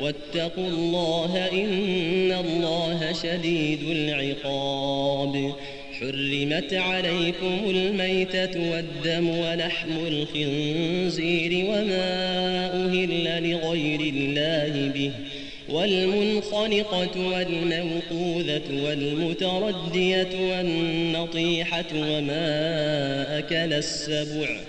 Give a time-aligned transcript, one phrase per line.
[0.00, 5.52] واتقوا الله إن الله شديد العقاب.
[6.00, 15.10] حرمت عليكم الميتة والدم ولحم الخنزير وما أهل لغير الله به.
[15.68, 24.60] والمنخنقة والموقوذة والمتردية والنطيحة وما أكل السبع.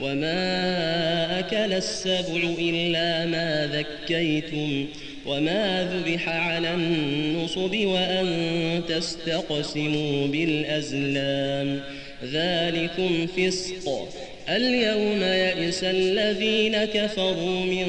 [0.00, 4.86] وما أكل السبع إلا ما ذكيتم
[5.26, 11.80] وما ذبح على النصب وأن تستقسموا بالأزلام
[12.24, 14.08] ذلكم فسق
[14.48, 17.86] اليوم يئس الذين كفروا من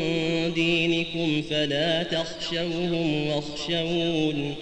[0.55, 4.55] دينكم فلا تخشوهم واخشون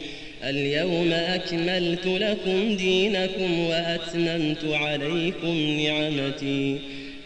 [0.43, 6.77] اليوم أكملت لكم دينكم وأتممت عليكم نعمتي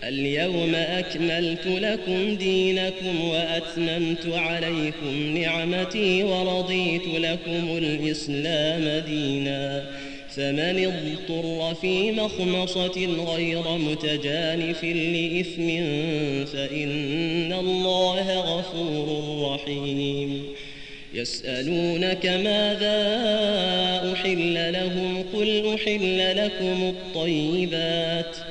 [0.03, 9.85] اليوم أكملت لكم دينكم وأتممت عليكم نعمتي ورضيت لكم الإسلام دينا.
[10.35, 15.67] فمن اضطر في مخمصة غير متجانف لإثم
[16.45, 20.43] فإن الله غفور رحيم.
[21.13, 22.97] يسألونك ماذا
[24.13, 28.50] أحل لهم؟ قل أحل لكم الطيبات ۖ.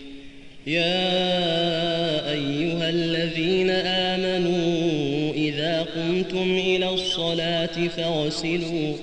[0.67, 8.93] يا أيها الذين آمنوا إذا قمتم إلى الصلاة فاغسلوا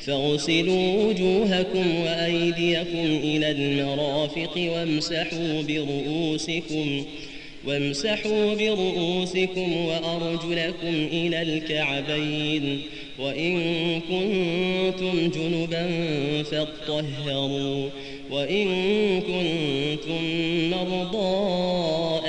[0.00, 7.04] فاغسلوا وجوهكم وأيديكم إلى المرافق وامسحوا برؤوسكم
[7.66, 12.82] وامسحوا برؤوسكم وأرجلكم إلى الكعبين
[13.18, 13.60] وإن
[14.00, 15.88] كنتم جنبا
[16.42, 17.88] فاطهروا
[18.30, 18.66] وإن
[19.20, 20.22] كنتم
[20.70, 21.48] مرضى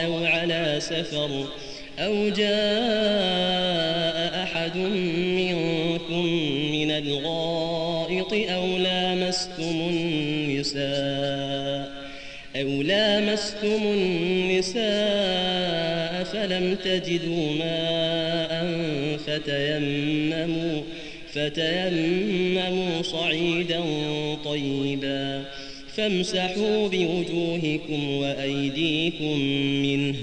[0.06, 1.30] أو على سفر
[2.00, 2.50] أو جاء
[4.44, 6.26] أحد منكم
[6.72, 11.90] من الغائط أو لامستم النساء
[12.56, 14.80] أو لامستم النساء
[16.24, 18.66] فلم تجدوا ماء
[19.28, 20.82] فتيمموا
[21.34, 23.84] فتيمموا صعيدا
[24.46, 25.44] طيبا
[26.00, 29.40] فامسحوا بوجوهكم وأيديكم
[29.84, 30.16] منه.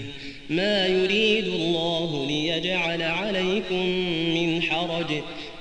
[0.50, 3.86] ما يريد الله ليجعل عليكم
[4.34, 5.06] من حرج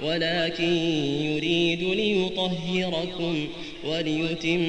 [0.03, 0.77] ولكن
[1.21, 3.47] يريد ليطهركم
[3.87, 4.61] وليتم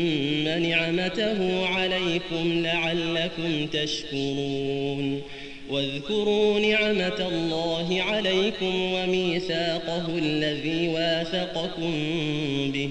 [0.62, 5.22] نعمته عليكم لعلكم تشكرون.
[5.70, 11.92] واذكروا نعمة الله عليكم وميثاقه الذي واثقكم
[12.72, 12.90] به.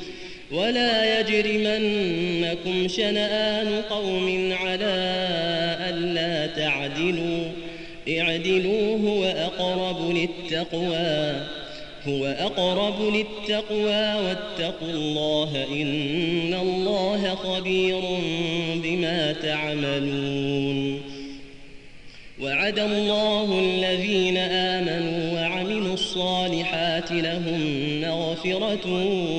[0.51, 4.95] ولا يجرمنكم شنآن قوم على
[5.89, 7.43] ألا تعدلوا.
[8.09, 11.41] اعدلوا هو أقرب للتقوى
[12.07, 18.01] هو أقرب للتقوى واتقوا الله إن الله خبير
[18.83, 21.01] بما تعملون.
[22.41, 25.20] وعد الله الذين آمنوا
[26.11, 28.87] الصالحات لهم مغفرة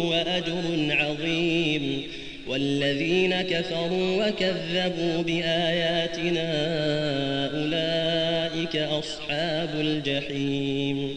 [0.08, 2.02] وأجر عظيم.
[2.48, 6.48] والذين كفروا وكذبوا بآياتنا
[7.54, 11.14] أولئك أصحاب الجحيم.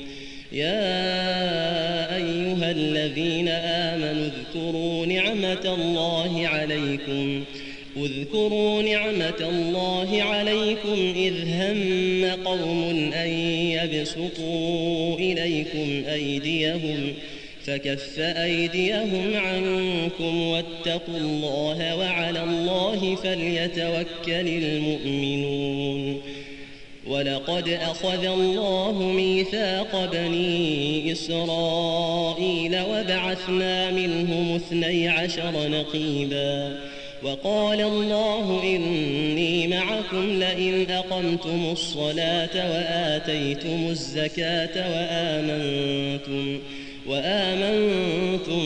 [0.52, 7.44] يا أيها الذين آمنوا اذكروا نعمة الله عليكم.
[7.98, 13.30] اذكروا نعمة الله عليكم إذ هم قوم أن
[13.70, 17.14] يبسطوا إليكم أيديهم
[17.66, 26.22] فكف أيديهم عنكم واتقوا الله وعلى الله فليتوكل المؤمنون
[27.08, 36.80] ولقد أخذ الله ميثاق بني إسرائيل وبعثنا منهم اثني عشر نقيبا
[37.24, 46.60] وقال الله إني معكم لئن أقمتم الصلاة وآتيتم الزكاة وآمنتم
[47.08, 48.62] وآمنتم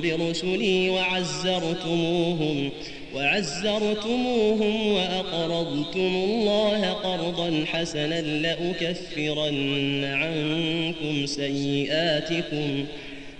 [0.00, 2.70] برسلي وعزرتموهم
[3.14, 12.84] وعزرتموهم وأقرضتم الله قرضا حسنا لأكفرن عنكم سيئاتكم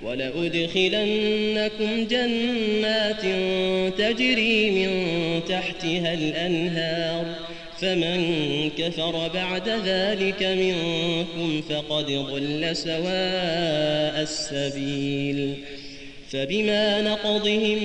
[0.03, 3.23] ولأدخلنكم جنات
[3.99, 4.91] تجري من
[5.49, 7.25] تحتها الأنهار
[7.81, 15.55] فمن كفر بعد ذلك منكم فقد ضل سواء السبيل
[16.31, 17.79] فبما نقضهم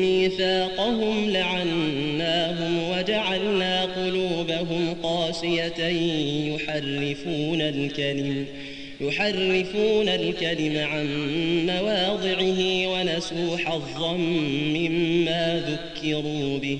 [0.00, 5.86] ميثاقهم لعناهم وجعلنا قلوبهم قاسية
[6.54, 8.46] يحرفون الكلم
[9.02, 11.06] يحرفون الكلم عن
[11.66, 14.16] مواضعه ونسوا حظا
[14.76, 16.78] مما ذكروا به.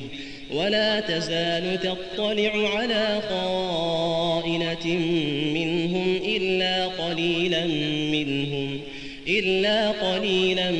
[0.54, 4.86] ولا تزال تطلع على خائنة
[5.54, 7.66] منهم إلا قليلا
[8.12, 8.80] منهم
[9.28, 10.70] إلا قليلا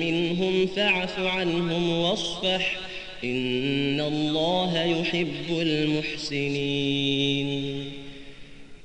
[0.00, 2.76] منهم فاعف عنهم واصفح.
[3.24, 7.40] إن الله يحب المحسنين.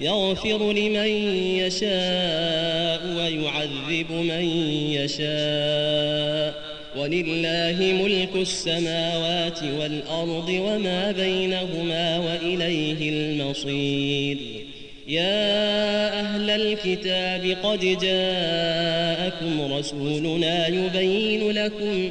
[0.00, 1.08] يغفر لمن
[1.56, 4.44] يشاء ويعذب من
[4.90, 6.66] يشاء.
[6.96, 14.38] ولله ملك السماوات والأرض وما بينهما وإليه المصير.
[15.08, 22.10] يا أهل الكتاب قد جاءكم رسولنا يبين لكم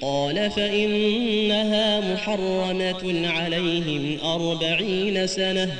[0.00, 5.72] قال فإنها محرمة عليهم أربعين سنة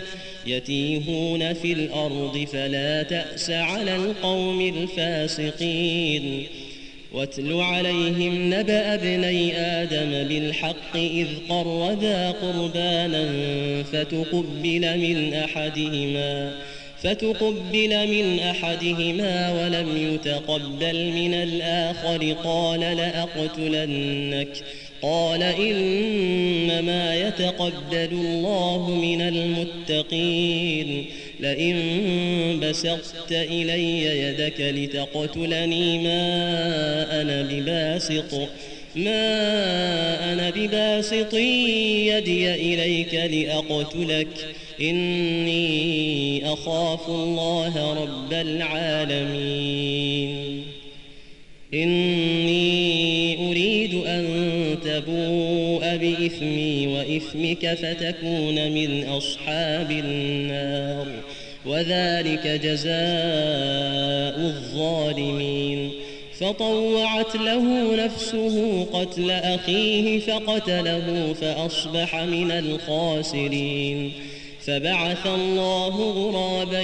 [0.47, 6.47] يتيهون في الأرض فلا تأس على القوم الفاسقين.
[7.13, 13.29] واتل عليهم نبأ ابني آدم بالحق إذ قربا قربانا
[13.83, 16.55] فتقبل من أحدهما.
[17.03, 24.49] فتقبل من أحدهما ولم يتقبل من الآخر قال لأقتلنك.
[25.03, 31.07] قال إنما يتقبل الله من المتقين.
[31.41, 31.77] لئن
[32.63, 38.49] بسطت إلي يدك لتقتلني ما أنا بباسط
[38.97, 44.29] ما أنا بباسط يدي إليك لأقتلك.
[44.81, 49.77] إني أخاف الله رب العالمين.
[51.75, 54.27] إني أريد أن
[54.85, 61.07] تبوء بإثمي وإثمك فتكون من أصحاب النار
[61.67, 65.91] وذلك جزاء الظالمين.
[66.41, 74.13] فطوعت له نفسه قتل أخيه فقتله فأصبح من الخاسرين.
[74.67, 76.81] فبعث الله غرابا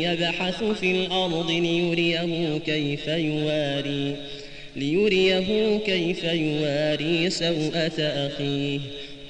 [0.00, 4.16] يبحث في الأرض ليريه كيف يواري
[4.76, 8.80] ليريه كيف يواري سوءة أخيه.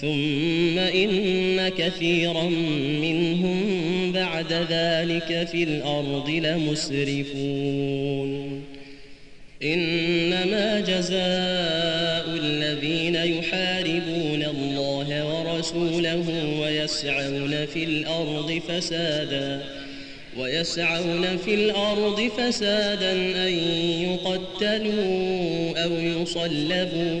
[0.00, 2.44] ثم إن كثيرا
[3.02, 3.62] منهم
[4.12, 8.18] بعد ذلك في الأرض لمسرفون.
[9.62, 16.24] إنما جزاء الذين يحاربون الله ورسوله
[16.62, 19.64] ويسعون في الأرض فسادا
[20.38, 23.12] ويسعون في الأرض فسادا
[23.46, 23.52] أن
[24.02, 27.20] يقتلوا أو يصلبوا.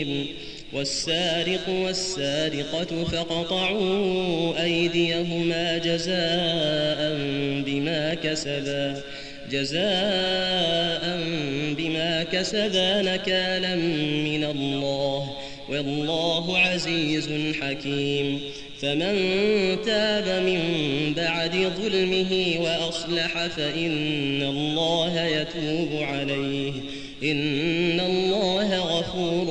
[0.73, 7.15] والسارق والسارقة فقطعوا أيديهما جزاء
[7.65, 9.01] بما كسبا
[9.51, 11.19] جزاء
[11.77, 13.75] بما كسبا نكالا
[14.25, 15.31] من الله
[15.69, 17.29] والله عزيز
[17.61, 18.39] حكيم.
[18.81, 19.15] فمن
[19.85, 20.61] تاب من
[21.17, 26.73] بعد ظلمه وأصلح فإن الله يتوب عليه
[27.23, 29.50] إن الله غفور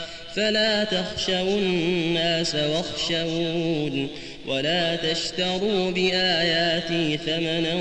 [0.35, 4.07] فلا تخشوا الناس واخشون
[4.47, 7.75] ولا تشتروا بآياتي ثمنا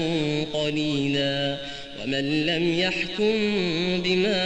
[0.52, 1.56] قليلا
[2.02, 3.32] ومن لم يحكم
[4.04, 4.40] بما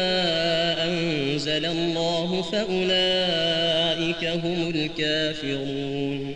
[0.85, 6.35] أنزل الله فأولئك هم الكافرون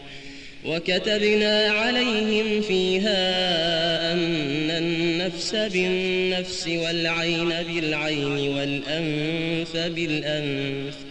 [0.65, 11.08] وكتبنا عليهم فيها أن النفس بالنفس والعين بالعين والأنف بالأنف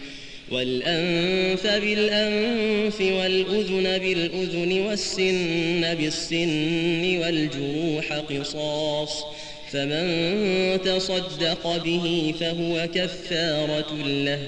[0.52, 9.24] والأنف بالأنف والأذن بالأذن والسن بالسن والجروح قصاص
[9.72, 14.40] فمن تصدق به فهو كفارة له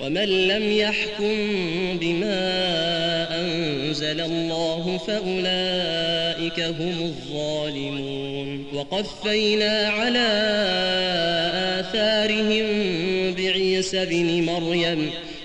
[0.00, 1.36] ومن لم يحكم
[2.00, 2.34] بما
[3.40, 10.28] أنزل الله فأولئك هم الظالمون وقفينا على
[11.80, 12.66] آثارهم
[13.34, 15.10] بعيسى بن مريم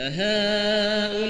[0.00, 1.20] أهؤلاء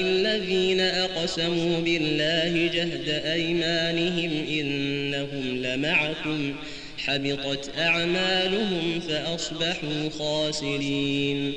[0.00, 6.54] الذين أقسموا بالله جهد أيمانهم إنهم لمعكم.
[6.98, 11.52] حبطت أعمالهم فأصبحوا خاسرين.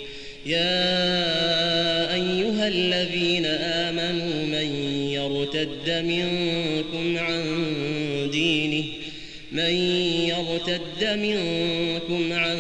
[0.46, 4.76] يا أيها الذين آمنوا من
[5.12, 7.44] يرتد منكم عن
[8.32, 8.86] دينه
[9.52, 9.74] من
[10.28, 12.58] يرتد منكم عن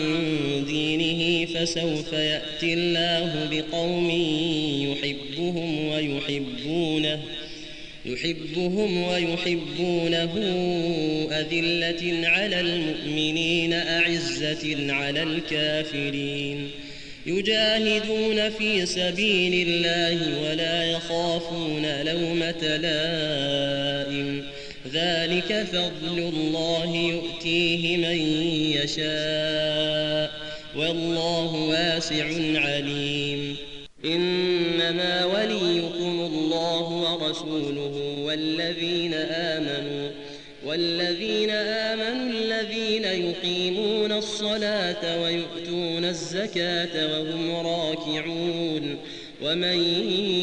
[1.54, 4.10] فسوف يأتي الله بقوم
[4.92, 7.20] يحبهم ويحبونه
[8.06, 10.34] يحبهم ويحبونه
[11.32, 16.70] أذلة على المؤمنين أعزة على الكافرين.
[17.26, 24.44] يجاهدون في سبيل الله ولا يخافون لومة لائم.
[24.94, 28.20] ذلك فضل الله يؤتيه من
[28.72, 30.57] يشاء.
[30.78, 32.26] والله واسع
[32.60, 33.56] عليم.
[34.06, 40.10] إنما وليكم الله ورسوله والذين آمنوا
[40.66, 48.98] والذين آمنوا الذين يقيمون الصلاة ويؤتون الزكاة وهم راكعون.
[49.44, 49.84] ومن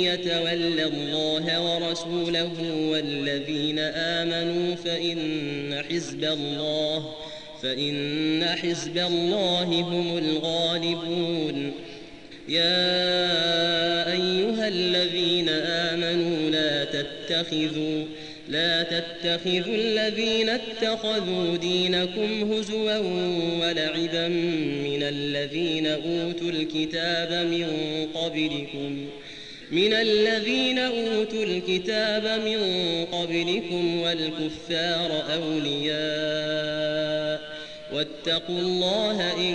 [0.03, 2.53] يتول الله ورسوله
[2.91, 7.15] والذين آمنوا فإن حزب الله
[7.65, 11.73] فإن حزب الله هم الغالبون.
[12.49, 18.05] يا أيها الذين آمنوا لا تتخذوا
[18.49, 22.99] لا تتخذوا الذين اتخذوا دينكم هزوا
[23.61, 24.29] ولعبا
[24.85, 27.67] من الذين أوتوا الكتاب من
[28.15, 29.07] قبلكم.
[29.71, 32.59] من الذين أوتوا الكتاب من
[33.13, 37.54] قبلكم والكفار أولياء.
[37.95, 39.55] واتقوا الله إن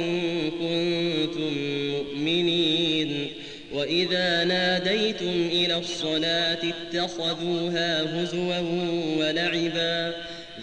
[0.52, 1.54] كنتم
[1.92, 3.28] مؤمنين.
[3.74, 8.60] وإذا ناديتم إلى الصلاة اتخذوها هزوا
[9.20, 10.14] ولعبا.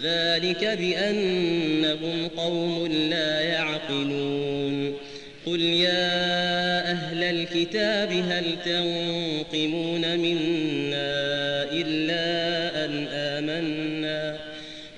[0.03, 4.93] ذلك بأنهم قوم لا يعقلون.
[5.45, 11.07] قل يا أهل الكتاب هل تنقمون منا
[11.71, 12.25] إلا
[12.85, 14.37] أن آمنا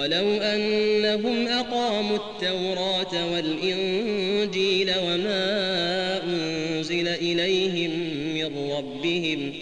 [0.00, 7.90] ولو أنهم أقاموا التوراة والإنجيل وما أنزل إليهم
[8.34, 9.52] من ربهم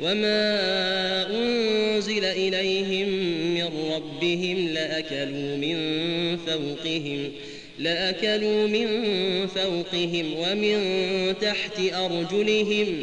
[0.00, 0.50] وما
[1.30, 3.08] أنزل إليهم
[3.54, 5.76] من ربهم لأكلوا من
[6.46, 7.32] فوقهم
[7.78, 8.86] لأكلوا من
[9.46, 10.78] فوقهم ومن
[11.40, 13.02] تحت أرجلهم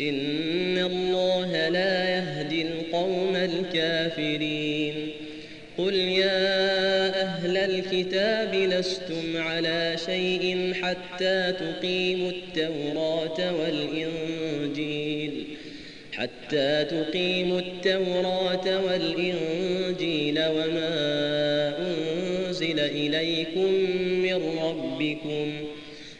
[0.00, 4.94] إن الله لا يهدي القوم الكافرين.
[5.78, 15.44] قل يا أهل الكتاب لستم على شيء حتى تقيموا التوراة والإنجيل.
[16.12, 23.72] حتى تقيموا التوراة والإنجيل وما أنزل إليكم
[24.22, 25.52] من ربكم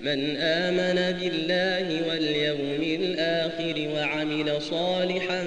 [0.00, 5.44] من آمن بالله واليوم الآخر وعمل صالحا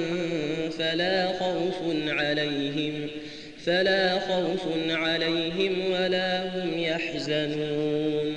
[0.80, 1.76] فلا خوف
[2.08, 3.08] عليهم
[3.66, 8.36] فلا خوف عليهم ولا هم يحزنون.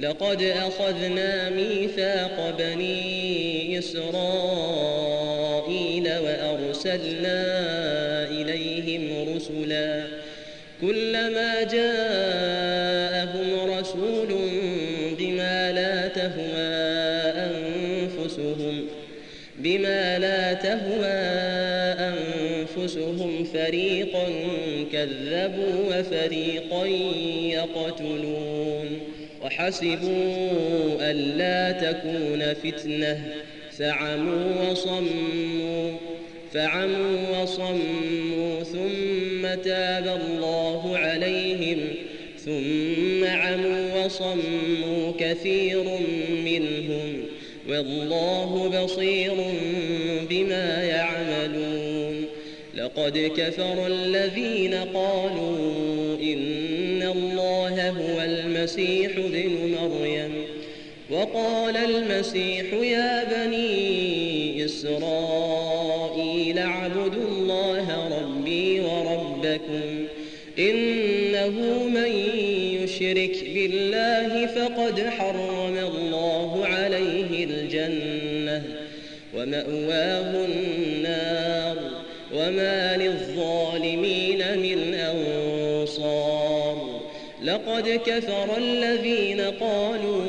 [0.00, 4.08] لقد أخذنا ميثاق بني إسرائيل
[6.18, 7.40] وأرسلنا
[8.30, 10.04] إليهم رسلا
[10.80, 12.57] كلما جاءهم
[20.48, 21.06] لا تهوى
[22.08, 24.24] أنفسهم فريقا
[24.92, 26.86] كذبوا وفريقا
[27.42, 28.98] يقتلون
[29.42, 30.50] وحسبوا
[31.00, 33.24] ألا تكون فتنة
[33.78, 35.92] فعموا وصموا
[36.52, 41.78] فعموا وصموا ثم تاب الله عليهم
[42.38, 45.84] ثم عموا وصموا كثير
[46.44, 47.27] منهم
[47.68, 49.32] والله بصير
[50.30, 52.24] بما يعملون.
[52.74, 60.32] لقد كفر الذين قالوا إن الله هو المسيح ابن مريم.
[61.10, 70.06] وقال المسيح يا بني إسرائيل اعبدوا الله ربي وربكم.
[70.58, 72.12] إنه من
[72.82, 75.57] يشرك بالله فقد حرم.
[79.38, 81.76] ومأواه النار
[82.34, 86.48] وما للظالمين من أنصار.
[87.44, 90.22] لقد كفر الذين قالوا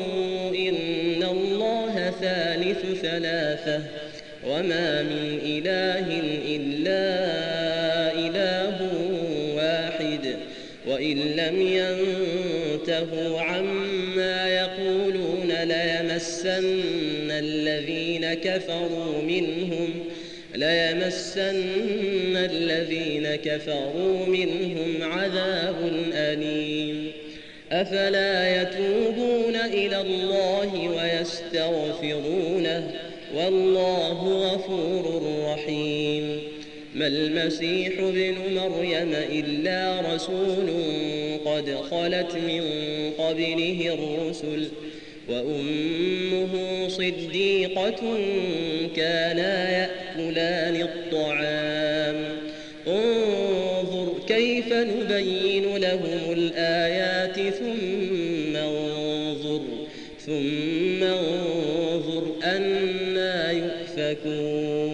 [0.50, 3.82] إن الله ثالث ثلاثة
[4.46, 6.20] وما من إله
[6.56, 7.04] إلا
[8.12, 8.76] إله
[9.56, 10.36] واحد
[10.86, 15.19] وإن لم ينتهوا عما يقولون
[15.64, 19.90] ليمسن الذين كفروا منهم
[20.54, 27.12] ليمسن الذين كفروا منهم عذاب أليم.
[27.72, 32.90] أفلا يتوبون إلى الله ويستغفرونه؟
[33.34, 36.40] والله غفور رحيم.
[36.94, 40.70] ما المسيح ابن مريم إلا رسول
[41.44, 42.62] قد خلت من
[43.18, 44.68] قبله الرسل
[45.30, 48.18] وأمه صديقة
[48.96, 52.16] كانا يأكلان الطعام.
[52.86, 59.60] انظر كيف نبين لهم الآيات ثم انظر
[60.26, 64.90] ثم انظر أنا يؤفكون.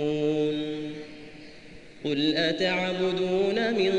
[2.04, 3.92] قل أتعبدون من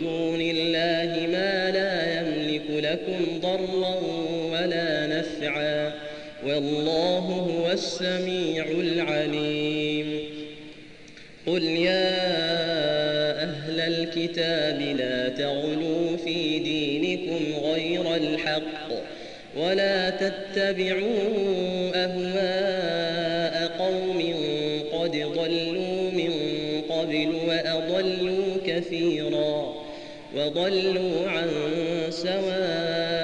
[0.00, 3.83] دون الله ما لا يملك لكم ضرا
[6.46, 10.20] والله هو السميع العليم.
[11.46, 12.14] قل يا
[13.42, 18.88] أهل الكتاب لا تغلوا في دينكم غير الحق
[19.56, 21.12] ولا تتبعوا
[21.94, 24.34] أهواء قوم
[24.92, 26.32] قد ضلوا من
[26.90, 29.74] قبل وأضلوا كثيرا
[30.36, 31.50] وضلوا عن
[32.10, 33.23] سواء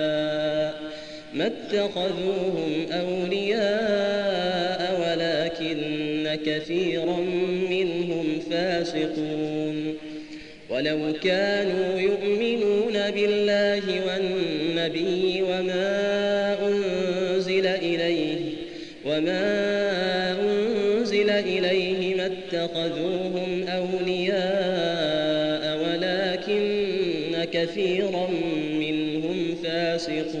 [1.41, 7.17] ما اتخذوهم أولياء ولكن كثيرا
[7.69, 9.93] منهم فاسقون.
[10.69, 18.39] ولو كانوا يؤمنون بالله والنبي وما أنزل إليه
[19.05, 19.41] وما
[20.41, 26.61] أنزل إليه ما اتخذوهم أولياء ولكن
[27.53, 28.27] كثيرا
[28.73, 30.40] منهم فاسقون.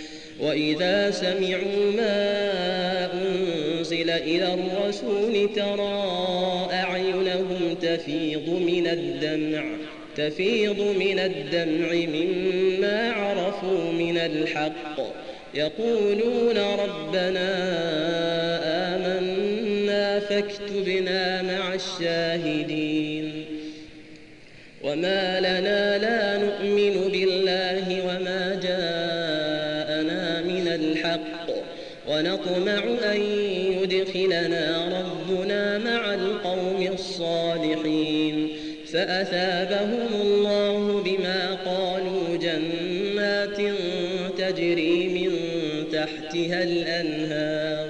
[0.41, 2.17] وإذا سمعوا ما
[3.13, 9.63] أنزل إلى الرسول ترى أعينهم تفيض من الدمع
[10.15, 14.99] تفيض من الدمع مما عرفوا من الحق.
[15.53, 17.49] يقولون ربنا
[18.95, 23.45] آمنا فاكتبنا مع الشاهدين.
[24.83, 27.40] وما لنا لا نؤمن بالله
[32.21, 33.21] ونطمع أن
[33.81, 38.49] يدخلنا ربنا مع القوم الصالحين.
[38.93, 43.57] فأثابهم الله بما قالوا جنات
[44.37, 45.31] تجري من
[45.91, 47.89] تحتها الأنهار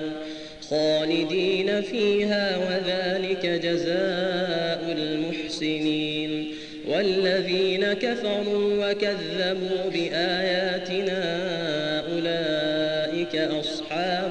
[0.70, 6.48] خالدين فيها وذلك جزاء المحسنين.
[6.88, 11.22] والذين كفروا وكذبوا بآياتنا
[12.14, 13.71] أولئك أصحاب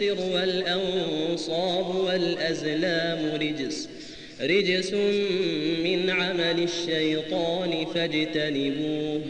[0.00, 3.88] والميسر والأنصاب والأزلام رجس
[4.40, 4.92] رجس
[5.84, 9.20] من عمل الشيطان فاجتنبوه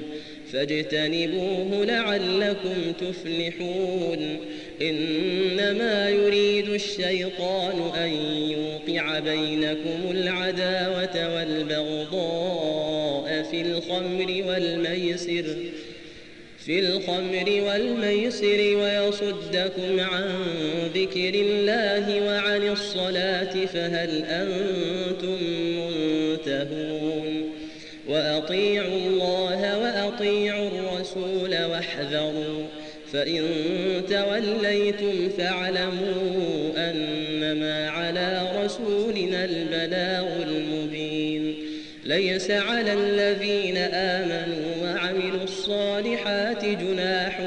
[0.52, 4.36] فاجتنبوه لعلكم تفلحون.
[4.82, 8.10] إنما يريد الشيطان أن
[8.50, 15.44] يوقع بينكم العداوة والبغضاء في الخمر والميسر.
[16.66, 20.24] في الخمر والميسر ويصدكم عن
[20.94, 25.36] ذكر الله وعن الصلاة فهل أنتم
[25.76, 27.50] منتهون
[28.08, 32.66] وأطيعوا الله وأطيعوا الرسول واحذروا
[33.12, 33.42] فإن
[34.08, 41.54] توليتم فاعلموا أنما على رسولنا البلاغ المبين
[42.04, 44.63] ليس على الذين آمنوا
[45.94, 47.40] الصالحات جناح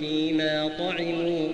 [0.00, 1.48] فيما طعموا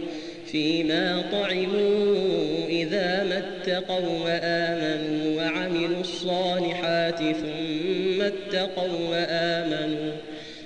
[0.47, 10.12] فيما طعموا إذا ما اتقوا وآمنوا وعملوا الصالحات ثم اتقوا وآمنوا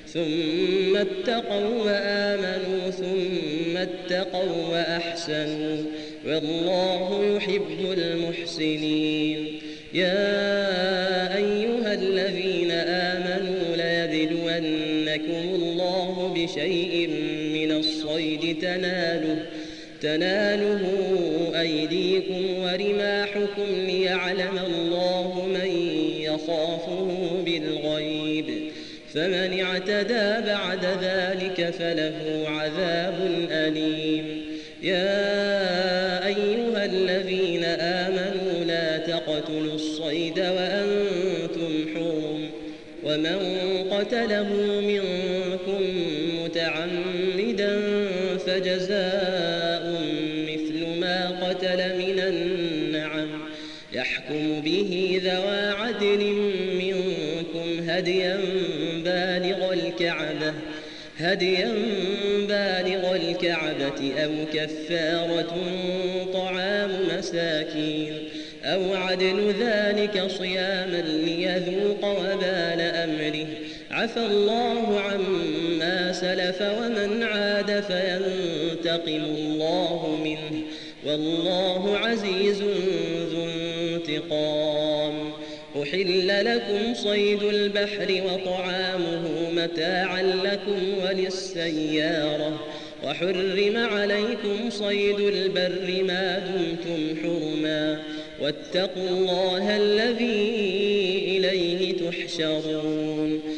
[0.06, 5.76] ثم اتقوا وآمنوا ثم اتقوا وأحسنوا
[6.26, 9.58] والله يحب المحسنين.
[9.94, 11.37] يا
[16.48, 17.08] بشيء
[17.54, 19.46] من الصيد تناله
[20.02, 20.80] تناله
[21.60, 25.70] أيديكم ورماحكم ليعلم الله من
[26.20, 28.44] يخافه بالغيب.
[29.14, 33.14] فمن اعتدى بعد ذلك فله عذاب
[33.50, 34.44] أليم.
[34.82, 42.48] يا أيها الذين آمنوا لا تقتلوا الصيد وأنتم حرم
[43.04, 43.38] ومن
[43.90, 44.48] قتله
[44.80, 45.17] منكم
[48.58, 50.02] فجزاء
[50.48, 53.28] مثل ما قتل من النعم.
[53.92, 56.24] يحكم به ذوى عدل
[56.74, 58.40] منكم هديا
[59.04, 60.54] بالغ الكعبة
[61.18, 61.72] هديا
[62.48, 65.56] بالغ الكعبة أو كفارة
[66.32, 68.12] طعام مساكين
[68.64, 73.46] أو عدل ذلك صياما ليذوق وبال أمره.
[73.98, 80.62] عفى الله عما سلف ومن عاد فينتقم الله منه
[81.06, 82.62] والله عزيز
[83.32, 85.32] ذو انتقام.
[85.82, 92.66] أحل لكم صيد البحر وطعامه متاعا لكم وللسيارة.
[93.04, 98.02] وحرم عليكم صيد البر ما دمتم حرما.
[98.42, 100.52] واتقوا الله الذي
[101.26, 103.57] إليه تحشرون.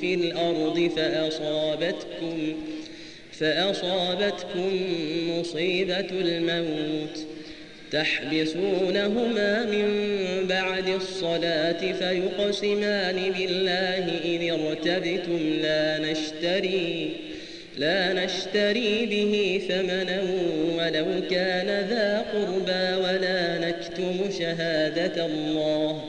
[0.00, 2.54] في الأرض فأصابتكم
[3.32, 4.70] فأصابتكم
[5.28, 7.18] مصيبة الموت
[7.92, 9.88] تحبسونهما من
[10.48, 17.10] بعد الصلاة فيقسمان بالله إن ارتبتم لا نشتري
[17.76, 20.22] لا نشتري به ثمنا
[20.76, 26.04] ولو كان ذا قربى ولا نكتم شهادة الله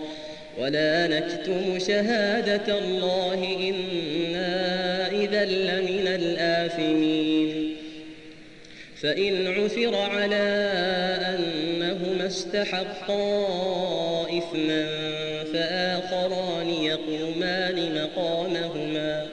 [0.60, 7.76] ولا نكتم شهادة الله إنا إذا لمن الآثمين
[9.02, 10.72] فإن عثر على
[11.36, 13.44] أنهما استحقا
[14.38, 14.88] إثما
[15.54, 19.28] فآخران يقومان مقامهما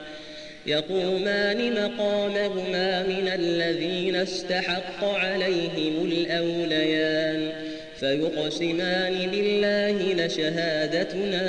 [0.65, 7.66] يقومان مقامهما من الذين استحق عليهم الأوليان
[7.99, 11.43] فيقسمان بالله لشهادتنا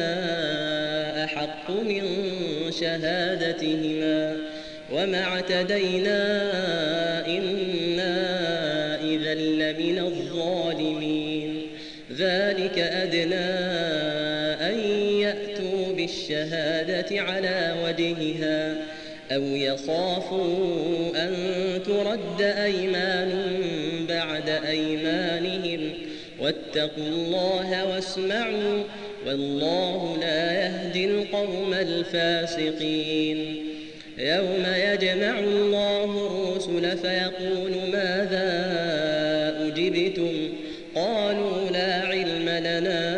[1.24, 2.02] أحق من
[2.80, 4.36] شهادتهما
[4.92, 6.20] وما اعتدينا
[7.26, 8.14] إنا
[9.02, 11.62] إذا لمن الظالمين.
[12.18, 13.48] ذلك أدنى
[14.70, 14.78] أن
[15.20, 18.76] يأتوا بالشهادة على وجهها
[19.32, 21.32] أو يخافوا أن
[21.86, 23.30] ترد أيمان
[24.08, 25.87] بعد أيمانهم
[26.40, 28.82] واتقوا الله واسمعوا
[29.26, 33.56] والله لا يهدي القوم الفاسقين.
[34.18, 38.48] يوم يجمع الله الرسل فيقول ماذا
[39.66, 40.48] أجبتم؟
[40.94, 43.17] قالوا لا علم لنا.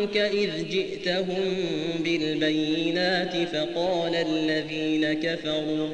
[0.00, 1.54] عنك إذ جئتهم
[2.04, 5.88] بالبينات فقال الذين كفروا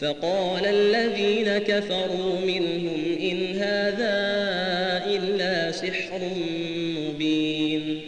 [0.00, 4.16] فقال الذين كفروا منهم إن هذا
[5.06, 6.20] إلا سحر
[6.98, 8.00] مبين.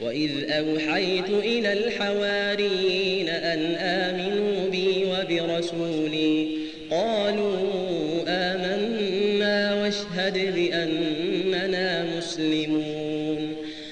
[0.00, 6.48] وإذ أوحيت إلى الحواريين أن آمنوا بي وبرسولي
[6.90, 7.56] قالوا
[8.28, 13.01] آمنا واشهد بأننا مسلمون.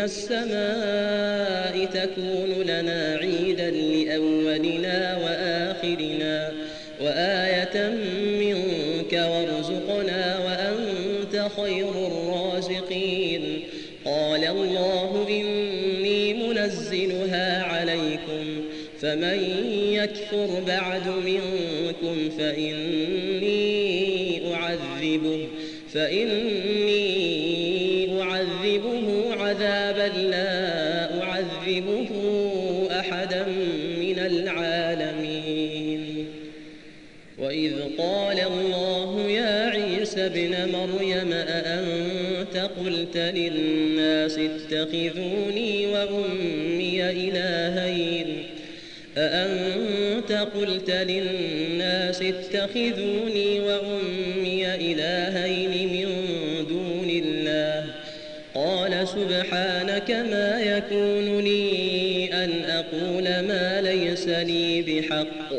[0.00, 6.52] من السماء تكون لنا عيدا لأولنا وآخرنا
[7.00, 7.90] وآية
[8.40, 13.62] منك وارزقنا وأنت خير الرازقين
[14.04, 18.44] قال الله إني منزلها عليكم
[19.00, 19.38] فمن
[19.92, 23.60] يكفر بعد منكم فإني
[24.54, 25.48] أعذبه
[25.92, 26.89] فإني
[44.20, 48.46] للناس اتخذوني وأمي إلهين
[49.16, 56.08] أأنت قلت للناس اتخذوني وأمي إلهين من
[56.68, 57.86] دون الله
[58.54, 65.52] قال سبحانك ما يكون لي أن أقول ما ليس لي بحق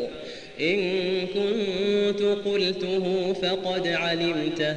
[0.60, 0.80] إن
[1.26, 4.76] كنت قلته فقد علمته